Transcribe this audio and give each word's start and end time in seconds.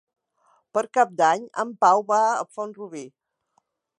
Per 0.77 0.81
Cap 0.97 1.11
d'Any 1.19 1.43
en 1.65 1.75
Pau 1.85 2.03
va 2.13 2.19
a 2.31 2.41
Font-rubí. 2.57 3.07